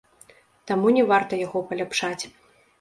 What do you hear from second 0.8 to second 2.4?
не варта яго паляпшаць.